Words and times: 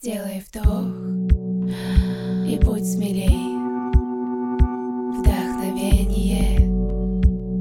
Сделай 0.00 0.42
вдох 0.48 0.86
и 2.48 2.58
будь 2.64 2.86
смелей. 2.86 3.58
Вдохновение 5.18 6.56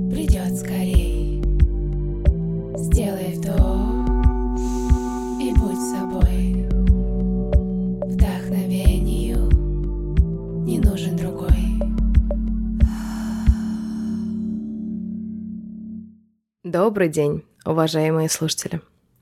придет 0.09 0.57
скорей. 0.57 1.43
Сделай 2.77 3.33
вдох 3.35 4.07
и 5.41 5.53
будь 5.59 5.81
собой. 5.91 6.69
Вдохновению 8.13 9.49
не 10.65 10.79
нужен 10.79 11.17
другой. 11.17 11.49
Добрый 16.63 17.09
день, 17.09 17.43
уважаемые 17.65 18.29
слушатели. 18.29 18.79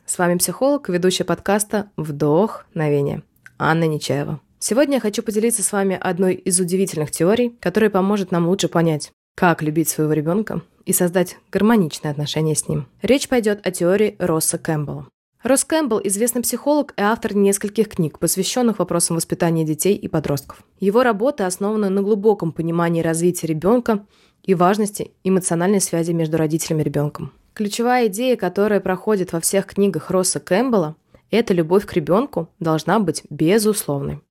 С 0.10 0.18
вами 0.18 0.40
психолог, 0.40 0.90
ведущая 0.90 1.24
подкаста 1.24 1.92
«Вдохновение» 1.96 3.22
Анна 3.60 3.84
Нечаева. 3.84 4.42
Сегодня 4.58 4.96
я 4.96 5.00
хочу 5.00 5.22
поделиться 5.22 5.62
с 5.62 5.72
вами 5.72 6.00
одной 6.02 6.34
из 6.34 6.60
удивительных 6.60 7.12
теорий, 7.12 7.56
которая 7.60 7.92
поможет 7.92 8.32
нам 8.32 8.48
лучше 8.48 8.70
понять, 8.70 9.12
как 9.36 9.62
любить 9.62 9.88
своего 9.88 10.12
ребенка 10.14 10.64
и 10.84 10.94
создать 10.94 11.38
гармоничные 11.52 12.10
отношения 12.10 12.56
с 12.56 12.68
ним. 12.68 12.88
Речь 13.04 13.30
пойдет 13.30 13.60
о 13.64 13.70
теории 13.70 14.16
Росса 14.18 14.58
Кэмпбелла. 14.58 15.06
Росс 15.44 15.64
Кэмпбелл– 15.64 16.02
известный 16.06 16.42
психолог 16.42 16.96
и 16.98 17.02
автор 17.02 17.36
нескольких 17.36 17.90
книг, 17.90 18.18
посвященных 18.18 18.80
вопросам 18.80 19.16
воспитания 19.16 19.64
детей 19.64 19.94
и 19.94 20.08
подростков. 20.08 20.64
Его 20.80 21.04
работа 21.04 21.46
основана 21.46 21.92
на 21.92 22.02
глубоком 22.02 22.52
понимании 22.52 23.04
развития 23.04 23.46
ребенка 23.46 24.08
и 24.42 24.56
важности 24.56 25.12
эмоциональной 25.24 25.82
связи 25.82 26.14
между 26.14 26.38
родителями 26.38 26.82
и 26.82 26.86
ребенком. 26.86 27.32
Ключевая 27.54 28.08
идея, 28.08 28.36
которая 28.38 28.80
проходит 28.80 29.34
во 29.34 29.40
всех 29.40 29.66
книгах 29.66 30.12
Росса 30.12 30.40
Кэмпбелла, 30.40 30.96
это 31.32 31.54
любовь 31.54 31.86
к 31.86 31.94
ребенку 31.94 32.50
должна 32.60 33.00
быть 33.00 33.24
безусловной. 33.30 34.22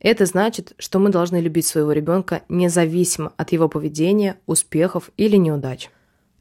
Это 0.00 0.26
значит, 0.26 0.74
что 0.78 0.98
мы 0.98 1.08
должны 1.10 1.38
любить 1.38 1.66
своего 1.66 1.92
ребенка 1.92 2.42
независимо 2.48 3.32
от 3.38 3.52
его 3.52 3.68
поведения, 3.68 4.36
успехов 4.44 5.10
или 5.16 5.36
неудач. 5.36 5.88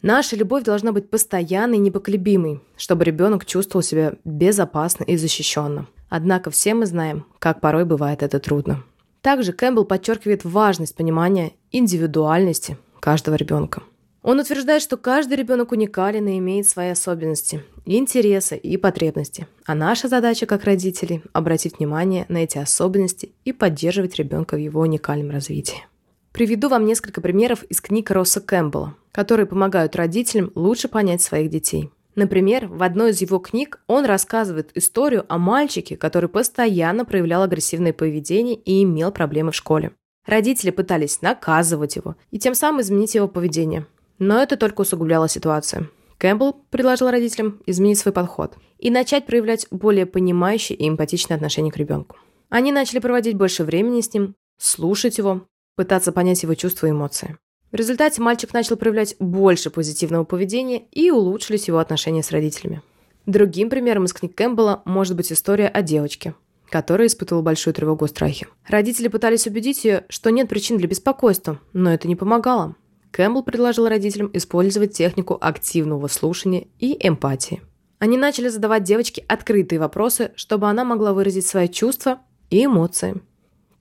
Наша 0.02 0.36
любовь 0.36 0.64
должна 0.64 0.92
быть 0.92 1.10
постоянной 1.10 1.78
и 1.78 1.80
непоколебимой, 1.80 2.60
чтобы 2.76 3.06
ребенок 3.06 3.46
чувствовал 3.46 3.82
себя 3.82 4.16
безопасно 4.26 5.06
и 5.06 5.16
защищенно. 5.16 5.88
Однако 6.10 6.52
все 6.52 6.74
мы 6.74 6.86
знаем, 6.86 7.26
как 7.40 7.62
порой 7.62 7.86
бывает 7.86 8.22
это 8.22 8.40
трудно. 8.40 8.84
Также 9.22 9.54
Кэмпбелл 9.54 9.86
подчеркивает 9.86 10.44
важность 10.44 10.96
понимания 10.96 11.54
индивидуальности 11.72 12.78
каждого 13.00 13.36
ребенка. 13.36 13.84
Он 14.24 14.40
утверждает, 14.40 14.82
что 14.82 14.96
каждый 14.96 15.34
ребенок 15.34 15.74
уникален 15.74 16.26
и 16.30 16.38
имеет 16.38 16.66
свои 16.66 16.90
особенности, 16.90 17.62
интересы 17.86 18.56
и 18.56 18.78
потребности. 18.78 19.48
А 19.66 19.76
наша 19.76 20.08
задача 20.08 20.46
как 20.46 20.64
родителей– 20.64 21.22
обратить 21.34 21.78
внимание 21.78 22.26
на 22.30 22.38
эти 22.38 22.58
особенности 22.58 23.34
и 23.44 23.52
поддерживать 23.52 24.16
ребенка 24.16 24.56
в 24.56 24.60
его 24.60 24.80
уникальном 24.80 25.32
развитии. 25.32 25.86
Приведу 26.32 26.70
вам 26.70 26.86
несколько 26.86 27.20
примеров 27.20 27.64
из 27.64 27.82
книг 27.82 28.10
Росса 28.12 28.40
Кэмпбелла, 28.40 28.96
которые 29.12 29.46
помогают 29.46 29.96
родителям 29.98 30.52
лучше 30.56 30.88
понять 30.88 31.22
своих 31.22 31.50
детей. 31.50 31.92
Например, 32.16 32.68
в 32.68 32.82
одной 32.82 33.12
из 33.12 33.22
его 33.22 33.40
книг 33.40 33.82
он 33.88 34.06
рассказывает 34.06 34.72
историю 34.76 35.26
о 35.28 35.38
мальчике, 35.38 35.98
который 35.98 36.30
постоянно 36.30 37.04
проявлял 37.04 37.44
агрессивное 37.44 37.92
поведение 37.92 38.56
и 38.56 38.84
имел 38.84 39.12
проблемы 39.12 39.52
в 39.52 39.56
школе. 39.56 39.92
Родители 40.26 40.72
пытались 40.72 41.22
наказывать 41.22 41.98
его 41.98 42.16
и 42.32 42.40
тем 42.40 42.56
самым 42.56 42.82
изменить 42.82 43.16
его 43.16 43.28
поведение. 43.28 43.86
Но 44.24 44.42
это 44.42 44.56
только 44.56 44.82
усугубляло 44.82 45.28
ситуацию. 45.28 45.90
Кэмпбелл 46.18 46.56
предложил 46.70 47.10
родителям 47.10 47.62
изменить 47.66 48.00
свой 48.00 48.14
подход 48.14 48.56
и 48.80 48.90
начать 48.90 49.26
проявлять 49.26 49.68
более 49.70 50.06
понимающее 50.06 50.78
и 50.78 50.88
эмпатичное 50.88 51.36
отношение 51.36 51.74
к 51.74 51.78
ребенку. 51.78 52.16
Они 52.48 52.72
начали 52.72 53.00
проводить 53.00 53.36
больше 53.36 53.66
времени 53.66 54.00
с 54.00 54.14
ним, 54.14 54.36
слушать 54.58 55.18
его, 55.18 55.46
пытаться 55.76 56.14
понять 56.14 56.42
его 56.42 56.56
чувства 56.56 56.88
и 56.88 56.92
эмоции. 56.92 57.38
В 57.74 57.76
результате 57.76 58.22
мальчик 58.22 58.54
начал 58.54 58.78
проявлять 58.78 59.18
больше 59.20 59.70
позитивного 59.70 60.24
поведения 60.24 60.84
и 60.92 61.12
улучшились 61.12 61.68
его 61.68 61.80
отношения 61.80 62.24
с 62.24 62.32
родителями. 62.32 62.82
Другим 63.26 63.70
примером 63.70 64.06
из 64.06 64.14
книг 64.14 64.36
Кэмпбелла 64.36 64.84
может 64.86 65.18
быть 65.18 65.34
история 65.34 65.68
о 65.68 65.82
девочке, 65.82 66.34
которая 66.70 67.08
испытывала 67.08 67.44
большую 67.44 67.74
тревогу 67.74 68.06
и 68.06 68.08
страхи. 68.08 68.48
Родители 68.70 69.10
пытались 69.10 69.48
убедить 69.48 69.84
ее, 69.84 70.06
что 70.08 70.30
нет 70.30 70.48
причин 70.48 70.78
для 70.78 70.88
беспокойства, 70.88 71.60
но 71.74 71.94
это 71.94 72.08
не 72.08 72.16
помогало. 72.16 72.78
Кэмпбелл 73.14 73.44
предложил 73.44 73.88
родителям 73.88 74.32
использовать 74.34 74.94
технику 74.94 75.38
активного 75.40 76.08
слушания 76.08 76.66
и 76.80 76.98
эмпатии. 77.00 77.62
Они 78.00 78.18
начали 78.18 78.48
задавать 78.48 78.84
девочке 78.84 79.24
открытые 79.28 79.80
вопросы, 79.80 80.32
чтобы 80.36 80.68
она 80.68 80.84
могла 80.84 81.14
выразить 81.14 81.46
свои 81.46 81.70
чувства 81.70 82.22
и 82.50 82.66
эмоции. 82.66 83.22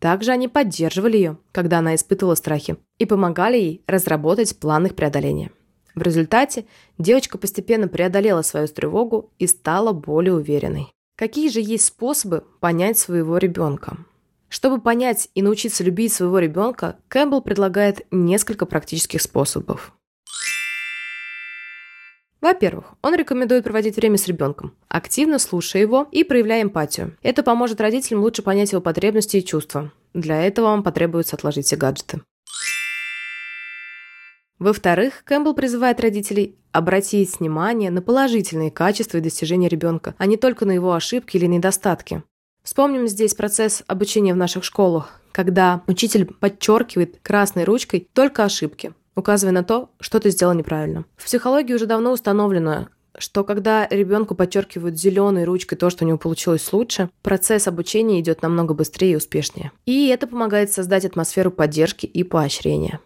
Также 0.01 0.33
они 0.33 0.49
поддерживали 0.49 1.17
ее, 1.17 1.39
когда 1.51 1.79
она 1.79 1.95
испытывала 1.95 2.35
страхи, 2.35 2.77
и 2.99 3.07
помогали 3.07 3.57
ей 3.57 3.85
разработать 3.87 4.59
план 4.59 4.85
их 4.87 4.95
преодоления. 4.95 5.51
В 5.95 6.03
результате 6.03 6.67
девочка 6.99 7.39
постепенно 7.39 7.89
преодолела 7.89 8.43
свою 8.43 8.69
тревогу 8.69 9.33
и 9.39 9.47
стала 9.47 9.93
более 9.93 10.35
уверенной. 10.35 10.93
Какие 11.17 11.49
же 11.49 11.61
есть 11.61 11.87
способы 11.87 12.45
понять 12.61 12.99
своего 12.99 13.39
ребенка? 13.39 13.97
Чтобы 14.53 14.83
понять 14.83 15.31
и 15.35 15.41
научиться 15.41 15.83
любить 15.83 16.13
своего 16.13 16.39
ребенка, 16.39 16.99
Кэмпбелл 17.09 17.41
предлагает 17.41 18.07
несколько 18.11 18.67
практических 18.67 19.23
способов. 19.23 19.95
Во-первых, 22.43 22.93
он 23.01 23.15
рекомендует 23.15 23.65
проводить 23.65 23.97
время 23.97 24.19
с 24.19 24.27
ребенком, 24.29 24.77
активно 24.89 25.39
слушая 25.39 25.81
его 25.81 26.07
и 26.13 26.23
проявляя 26.23 26.65
эмпатию. 26.65 27.17
Это 27.23 27.43
поможет 27.43 27.81
родителям 27.81 28.21
лучше 28.21 28.43
понять 28.43 28.73
его 28.73 28.83
потребности 28.83 29.39
и 29.39 29.45
чувства. 29.45 29.91
Для 30.13 30.43
этого 30.43 30.67
вам 30.67 30.83
потребуется 30.83 31.35
отложить 31.37 31.65
все 31.65 31.77
гаджеты. 31.77 32.21
Во-вторых, 34.59 35.25
Кэмпбелл 35.25 35.55
призывает 35.55 35.99
родителей 35.99 36.59
обратить 36.73 37.41
внимание 37.41 37.91
на 37.91 38.03
положительные 38.03 38.71
качества 38.71 39.17
и 39.17 39.23
достижения 39.23 39.69
ребенка, 39.69 40.15
а 40.19 40.27
не 40.27 40.37
только 40.37 40.67
на 40.67 40.73
его 40.73 40.93
ошибки 40.93 41.39
или 41.39 41.47
недостатки. 41.47 42.23
Вспомним 42.63 43.09
здесь 43.09 43.35
процесс 43.35 43.83
обучения 43.89 44.35
в 44.35 44.37
наших 44.37 44.63
школах, 44.63 45.21
когда 45.33 45.83
учитель 45.89 46.27
подчеркивает 46.27 47.19
красной 47.21 47.65
ручкой 47.65 48.09
только 48.13 48.45
ошибки, 48.45 48.93
указывая 49.17 49.53
на 49.53 49.65
то, 49.65 49.91
что 49.99 50.21
ты 50.21 50.31
сделал 50.31 50.55
неправильно. 50.55 51.05
В 51.17 51.25
психологии 51.25 51.75
уже 51.75 51.87
давно 51.87 52.13
установлено, 52.13 52.89
что 53.19 53.43
когда 53.43 53.89
ребенку 53.89 54.37
подчеркивают 54.37 54.97
зеленой 54.97 55.45
ручкой 55.45 55.77
то, 55.77 55.91
что 55.91 56.05
у 56.05 56.09
него 56.09 56.19
получилось 56.19 56.73
лучше, 56.73 57.11
процесс 57.23 57.67
обучения 57.67 58.21
идет 58.21 58.43
намного 58.43 58.75
быстрее 58.75 59.13
и 59.13 59.17
успешнее. 59.17 59.73
И 59.85 60.07
это 60.09 60.29
помогает 60.29 60.73
создать 60.73 61.05
атмосферу 61.05 61.51
поддержки 61.51 62.07
и 62.07 62.23
поощрения. 62.23 63.01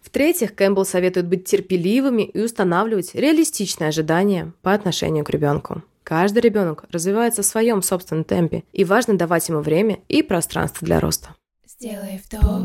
В-третьих, 0.00 0.54
Кэмпбелл 0.54 0.84
советует 0.84 1.26
быть 1.26 1.44
терпеливыми 1.44 2.22
и 2.22 2.40
устанавливать 2.40 3.16
реалистичные 3.16 3.88
ожидания 3.88 4.52
по 4.62 4.72
отношению 4.72 5.24
к 5.24 5.30
ребенку. 5.30 5.82
Каждый 6.04 6.40
ребенок 6.40 6.84
развивается 6.92 7.40
в 7.40 7.46
своем 7.46 7.80
собственном 7.80 8.24
темпе, 8.24 8.64
и 8.74 8.84
важно 8.84 9.16
давать 9.16 9.48
ему 9.48 9.60
время 9.60 10.00
и 10.08 10.22
пространство 10.22 10.84
для 10.86 11.00
роста. 11.00 11.34
Сделай 11.66 12.20
вдох 12.22 12.60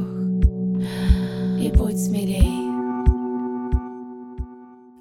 и 1.58 1.72
будь 1.72 1.98
смелей. 1.98 2.70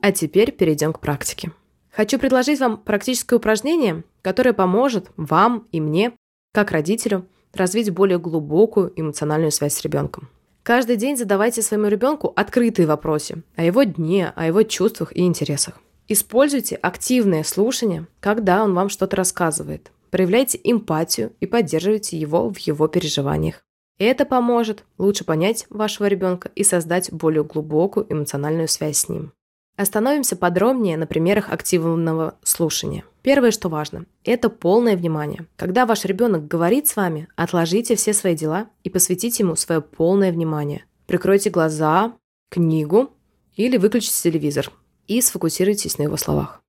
А 0.02 0.12
теперь 0.12 0.52
перейдем 0.52 0.92
к 0.92 1.00
практике. 1.00 1.50
Хочу 1.90 2.20
предложить 2.20 2.60
вам 2.60 2.76
практическое 2.76 3.34
упражнение, 3.36 4.04
которое 4.22 4.52
поможет 4.52 5.10
вам 5.16 5.66
и 5.72 5.80
мне, 5.80 6.12
как 6.52 6.70
родителю, 6.70 7.26
развить 7.52 7.90
более 7.90 8.20
глубокую 8.20 8.92
эмоциональную 8.94 9.50
связь 9.50 9.74
с 9.74 9.82
ребенком. 9.82 10.28
Каждый 10.62 10.94
день 10.94 11.16
задавайте 11.16 11.60
своему 11.60 11.88
ребенку 11.88 12.32
открытые 12.36 12.86
вопросы 12.86 13.42
о 13.56 13.64
его 13.64 13.82
дне, 13.82 14.32
о 14.36 14.46
его 14.46 14.62
чувствах 14.62 15.10
и 15.16 15.22
интересах. 15.22 15.80
Используйте 16.10 16.76
активное 16.76 17.44
слушание, 17.44 18.06
когда 18.20 18.64
он 18.64 18.72
вам 18.72 18.88
что-то 18.88 19.14
рассказывает. 19.14 19.92
Проявляйте 20.08 20.58
эмпатию 20.64 21.34
и 21.38 21.46
поддерживайте 21.46 22.18
его 22.18 22.48
в 22.48 22.56
его 22.56 22.88
переживаниях. 22.88 23.62
Это 23.98 24.24
поможет 24.24 24.84
лучше 24.96 25.24
понять 25.24 25.66
вашего 25.68 26.06
ребенка 26.06 26.50
и 26.54 26.64
создать 26.64 27.12
более 27.12 27.44
глубокую 27.44 28.10
эмоциональную 28.10 28.68
связь 28.68 28.98
с 28.98 29.08
ним. 29.10 29.32
Остановимся 29.76 30.34
подробнее 30.34 30.96
на 30.96 31.06
примерах 31.06 31.52
активного 31.52 32.38
слушания. 32.42 33.04
Первое, 33.20 33.50
что 33.50 33.68
важно, 33.68 34.06
это 34.24 34.48
полное 34.48 34.96
внимание. 34.96 35.46
Когда 35.56 35.84
ваш 35.84 36.06
ребенок 36.06 36.48
говорит 36.48 36.88
с 36.88 36.96
вами, 36.96 37.28
отложите 37.36 37.96
все 37.96 38.14
свои 38.14 38.34
дела 38.34 38.70
и 38.82 38.88
посвятите 38.88 39.42
ему 39.42 39.56
свое 39.56 39.82
полное 39.82 40.32
внимание. 40.32 40.86
Прикройте 41.06 41.50
глаза, 41.50 42.14
книгу 42.50 43.10
или 43.56 43.76
выключите 43.76 44.30
телевизор 44.30 44.72
и 45.08 45.20
сфокусируйтесь 45.20 45.98
на 45.98 46.04
его 46.04 46.16
словах. 46.16 46.62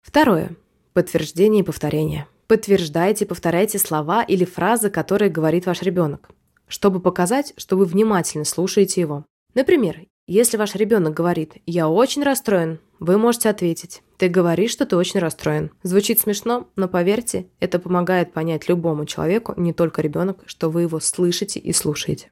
Второе. 0.00 0.56
Подтверждение 0.94 1.62
и 1.62 1.66
повторение. 1.66 2.26
Подтверждайте 2.46 3.26
и 3.26 3.28
повторяйте 3.28 3.78
слова 3.78 4.22
или 4.22 4.46
фразы, 4.46 4.88
которые 4.88 5.30
говорит 5.30 5.66
ваш 5.66 5.82
ребенок, 5.82 6.30
чтобы 6.66 7.00
показать, 7.00 7.52
что 7.58 7.76
вы 7.76 7.84
внимательно 7.84 8.46
слушаете 8.46 9.02
его. 9.02 9.26
Например, 9.54 10.00
если 10.26 10.56
ваш 10.56 10.74
ребенок 10.74 11.14
говорит 11.14 11.56
«я 11.66 11.88
очень 11.88 12.22
расстроен», 12.22 12.80
вы 13.00 13.16
можете 13.16 13.48
ответить. 13.48 14.02
Ты 14.16 14.28
говоришь, 14.28 14.72
что 14.72 14.84
ты 14.86 14.96
очень 14.96 15.20
расстроен. 15.20 15.70
Звучит 15.82 16.20
смешно, 16.20 16.68
но 16.74 16.88
поверьте, 16.88 17.46
это 17.60 17.78
помогает 17.78 18.32
понять 18.32 18.68
любому 18.68 19.06
человеку, 19.06 19.54
не 19.56 19.72
только 19.72 20.02
ребенок, 20.02 20.42
что 20.46 20.70
вы 20.70 20.82
его 20.82 21.00
слышите 21.00 21.60
и 21.60 21.72
слушаете. 21.72 22.30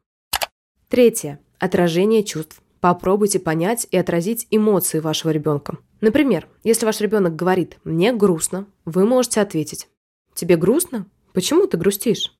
Третье. 0.88 1.40
Отражение 1.58 2.22
чувств. 2.22 2.60
Попробуйте 2.80 3.38
понять 3.38 3.86
и 3.90 3.96
отразить 3.96 4.46
эмоции 4.50 5.00
вашего 5.00 5.30
ребенка. 5.30 5.78
Например, 6.00 6.46
если 6.62 6.86
ваш 6.86 7.00
ребенок 7.00 7.36
говорит 7.36 7.78
«мне 7.84 8.12
грустно», 8.12 8.66
вы 8.84 9.06
можете 9.06 9.40
ответить 9.40 9.88
«тебе 10.34 10.56
грустно? 10.56 11.06
Почему 11.32 11.66
ты 11.66 11.76
грустишь?» 11.76 12.34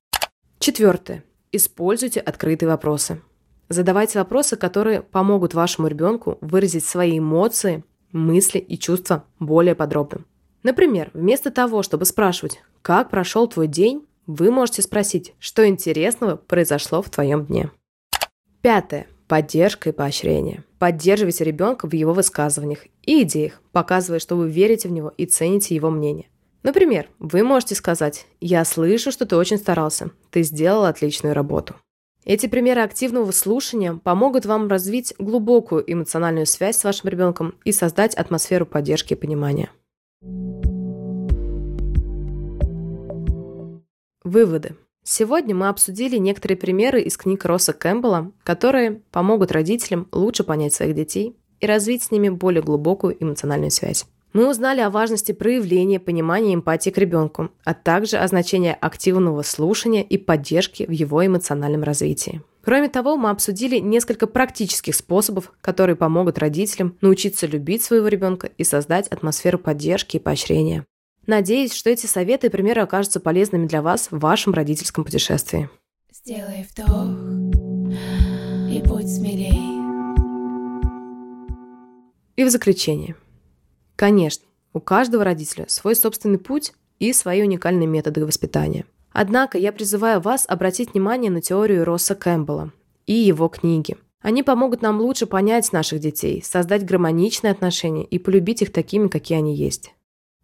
Четвертое. 0.59 1.23
Используйте 1.51 2.19
открытые 2.19 2.69
вопросы. 2.69 3.21
Задавайте 3.69 4.19
вопросы, 4.19 4.55
которые 4.55 5.01
помогут 5.01 5.53
вашему 5.53 5.87
ребенку 5.87 6.37
выразить 6.41 6.85
свои 6.85 7.19
эмоции, 7.19 7.83
мысли 8.11 8.59
и 8.59 8.77
чувства 8.77 9.25
более 9.39 9.75
подробно. 9.75 10.23
Например, 10.63 11.11
вместо 11.13 11.51
того, 11.51 11.83
чтобы 11.83 12.05
спрашивать 12.05 12.61
«как 12.81 13.09
прошел 13.09 13.47
твой 13.47 13.67
день?», 13.67 14.05
вы 14.25 14.51
можете 14.51 14.81
спросить, 14.81 15.33
что 15.39 15.65
интересного 15.67 16.35
произошло 16.35 17.01
в 17.01 17.09
твоем 17.09 17.45
дне. 17.45 17.71
Пятое. 18.61 19.07
Поддержка 19.27 19.89
и 19.89 19.91
поощрение. 19.91 20.63
Поддерживайте 20.79 21.43
ребенка 21.43 21.85
в 21.85 21.93
его 21.93 22.13
высказываниях 22.13 22.85
и 23.03 23.23
идеях, 23.23 23.61
показывая, 23.73 24.19
что 24.19 24.37
вы 24.37 24.49
верите 24.49 24.87
в 24.87 24.91
него 24.91 25.13
и 25.17 25.25
цените 25.25 25.75
его 25.75 25.89
мнение. 25.89 26.29
Например, 26.63 27.09
вы 27.19 27.43
можете 27.43 27.75
сказать 27.75 28.25
«Я 28.39 28.63
слышу, 28.63 29.11
что 29.11 29.25
ты 29.25 29.35
очень 29.35 29.57
старался. 29.57 30.11
Ты 30.31 30.43
сделал 30.43 30.85
отличную 30.85 31.35
работу». 31.35 31.75
Эти 32.23 32.47
примеры 32.47 32.81
активного 32.81 33.31
слушания 33.31 33.93
помогут 34.01 34.45
вам 34.45 34.69
развить 34.69 35.13
глубокую 35.19 35.83
эмоциональную 35.91 36.45
связь 36.45 36.77
с 36.77 36.83
вашим 36.85 37.09
ребенком 37.09 37.55
и 37.65 37.71
создать 37.73 38.15
атмосферу 38.15 38.65
поддержки 38.65 39.13
и 39.13 39.17
понимания. 39.17 39.69
Выводы. 44.23 44.75
Сегодня 45.09 45.55
мы 45.55 45.69
обсудили 45.69 46.17
некоторые 46.17 46.57
примеры 46.57 47.01
из 47.01 47.15
книг 47.15 47.45
Росса 47.45 47.71
Кэмпбелла, 47.71 48.33
которые 48.43 48.99
помогут 49.09 49.53
родителям 49.53 50.09
лучше 50.11 50.43
понять 50.43 50.73
своих 50.73 50.95
детей 50.95 51.33
и 51.61 51.65
развить 51.65 52.03
с 52.03 52.11
ними 52.11 52.27
более 52.27 52.61
глубокую 52.61 53.15
эмоциональную 53.23 53.71
связь. 53.71 54.05
Мы 54.33 54.49
узнали 54.49 54.81
о 54.81 54.89
важности 54.89 55.31
проявления 55.31 56.01
понимания 56.01 56.51
и 56.51 56.55
эмпатии 56.55 56.89
к 56.89 56.97
ребенку, 56.97 57.51
а 57.63 57.73
также 57.73 58.17
о 58.17 58.27
значении 58.27 58.75
активного 58.77 59.43
слушания 59.43 60.03
и 60.03 60.17
поддержки 60.17 60.85
в 60.85 60.91
его 60.91 61.25
эмоциональном 61.25 61.83
развитии. 61.83 62.41
Кроме 62.61 62.89
того, 62.89 63.15
мы 63.15 63.29
обсудили 63.29 63.79
несколько 63.79 64.27
практических 64.27 64.93
способов, 64.93 65.53
которые 65.61 65.95
помогут 65.95 66.37
родителям 66.37 66.97
научиться 66.99 67.47
любить 67.47 67.81
своего 67.81 68.09
ребенка 68.09 68.49
и 68.57 68.65
создать 68.65 69.07
атмосферу 69.07 69.57
поддержки 69.57 70.17
и 70.17 70.19
поощрения. 70.19 70.85
Надеюсь, 71.27 71.73
что 71.73 71.91
эти 71.91 72.07
советы 72.07 72.47
и 72.47 72.49
примеры 72.49 72.81
окажутся 72.81 73.19
полезными 73.19 73.67
для 73.67 73.81
вас 73.81 74.07
в 74.09 74.17
вашем 74.17 74.53
родительском 74.53 75.03
путешествии. 75.03 75.69
Сделай 76.11 76.67
вдох 76.71 77.09
и 78.71 78.81
будь 78.87 79.07
смелей. 79.07 79.77
И 82.35 82.43
в 82.43 82.49
заключение– 82.49 83.15
Конечно, 83.97 84.45
у 84.73 84.79
каждого 84.79 85.23
родителя 85.23 85.65
свой 85.67 85.95
собственный 85.95 86.37
путь 86.37 86.73
и 86.99 87.11
свои 87.13 87.41
уникальные 87.41 87.87
методы 87.87 88.23
воспитания. 88.23 88.85
Однако 89.11 89.57
я 89.57 89.71
призываю 89.71 90.21
вас 90.21 90.45
обратить 90.47 90.93
внимание 90.93 91.31
на 91.31 91.41
теорию 91.41 91.83
Росса 91.83 92.13
Кэмпбелла 92.13 92.71
и 93.07 93.13
его 93.13 93.47
книги. 93.47 93.97
Они 94.21 94.43
помогут 94.43 94.83
нам 94.83 95.01
лучше 95.01 95.25
понять 95.25 95.73
наших 95.73 95.99
детей, 95.99 96.43
создать 96.45 96.85
гармоничные 96.85 97.49
отношения 97.49 98.05
и 98.05 98.19
полюбить 98.19 98.61
их 98.61 98.71
такими, 98.71 99.07
какие 99.07 99.39
они 99.39 99.55
есть. 99.55 99.95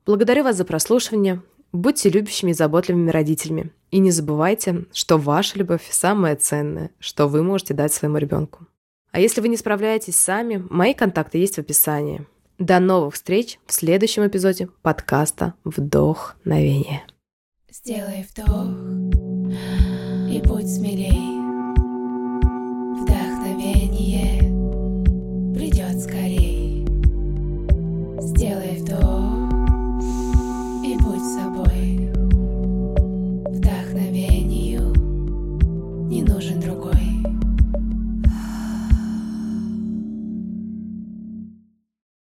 Благодарю 0.05 0.43
вас 0.43 0.57
за 0.57 0.65
прослушивание. 0.65 1.41
Будьте 1.71 2.09
любящими 2.09 2.51
и 2.51 2.53
заботливыми 2.53 3.09
родителями. 3.09 3.71
И 3.89 3.99
не 3.99 4.11
забывайте, 4.11 4.85
что 4.91 5.17
ваша 5.17 5.57
любовь– 5.57 5.87
самое 5.91 6.35
ценное, 6.35 6.91
что 6.99 7.27
вы 7.27 7.41
можете 7.41 7.73
дать 7.73 7.93
своему 7.93 8.17
ребенку. 8.17 8.67
А 9.11 9.19
если 9.19 9.39
вы 9.39 9.47
не 9.47 9.55
справляетесь 9.55 10.19
сами, 10.19 10.65
мои 10.69 10.93
контакты 10.93 11.37
есть 11.37 11.55
в 11.55 11.59
описании. 11.59 12.25
До 12.59 12.79
новых 12.79 13.13
встреч 13.13 13.59
в 13.65 13.73
следующем 13.73 14.27
эпизоде 14.27 14.67
подкаста 14.81 15.53
«Вдохновение». 15.63 17.03
Сделай 17.71 18.25
вдох 18.29 18.67
и 20.31 20.41
будь 20.45 20.67
смелей. 20.67 21.39
Вдохновение 23.01 24.39
придет 25.55 25.99
скорей. 26.01 26.85
Сделай 28.19 28.77
вдох. 28.79 29.12